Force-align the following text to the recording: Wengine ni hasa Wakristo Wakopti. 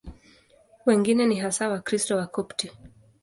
Wengine 0.85 1.25
ni 1.25 1.35
hasa 1.39 1.69
Wakristo 1.69 2.15
Wakopti. 2.17 2.71